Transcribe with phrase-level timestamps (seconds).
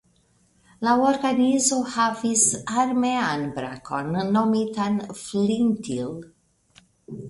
[0.87, 2.47] La organizo havis
[2.87, 6.15] armean brakon nomitan Flintil.